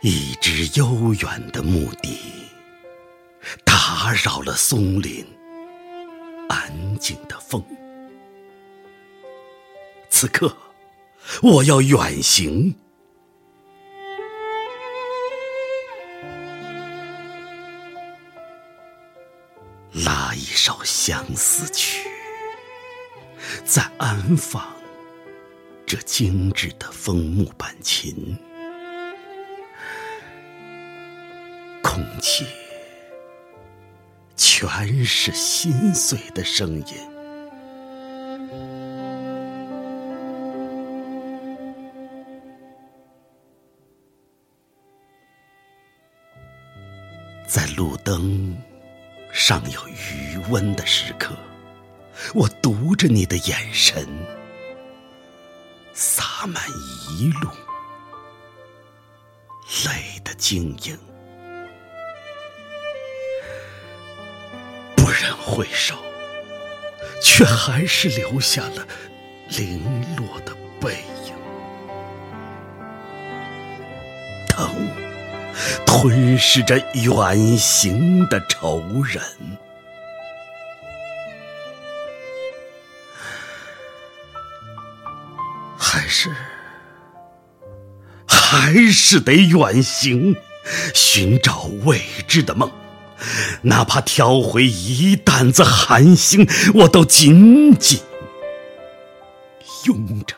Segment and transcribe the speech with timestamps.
[0.00, 2.20] 一支悠远的牧笛，
[3.64, 5.26] 打扰了松林
[6.48, 7.60] 安静的风。
[10.08, 10.56] 此刻，
[11.42, 12.76] 我要远行，
[19.92, 22.08] 拉一首相思曲，
[23.64, 24.64] 在安放
[25.84, 28.38] 这精致的枫木板琴。
[32.20, 32.46] 气
[34.36, 36.94] 全是心碎的声音，
[47.46, 48.56] 在路灯
[49.32, 51.34] 尚有余温的时刻，
[52.34, 54.06] 我读着你的眼神，
[55.92, 56.62] 洒满
[57.10, 57.48] 一路
[59.86, 60.98] 泪的晶莹。
[65.18, 65.96] 不忍回首，
[67.20, 68.86] 却还是留下了
[69.48, 69.82] 零
[70.16, 70.92] 落的背
[71.26, 71.34] 影。
[74.48, 74.88] 疼，
[75.84, 79.20] 吞噬着远行的仇人，
[85.76, 86.30] 还是
[88.28, 90.36] 还是得远行，
[90.94, 92.70] 寻找未知的梦。
[93.62, 98.00] 哪怕挑回一担子寒星，我都紧紧
[99.86, 100.36] 拥着。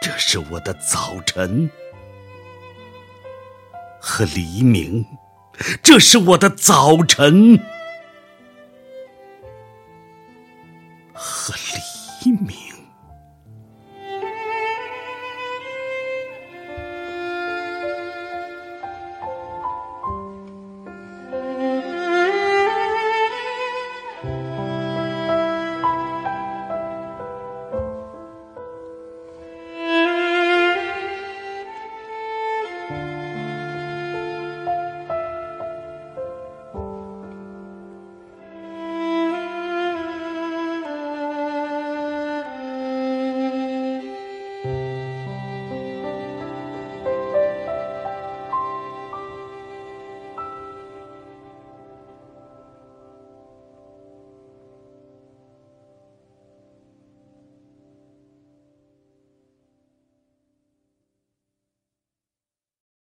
[0.00, 1.70] 这是我的早晨
[3.98, 5.04] 和黎明，
[5.82, 7.58] 这是我的早晨
[11.14, 11.54] 和
[12.24, 12.73] 黎明。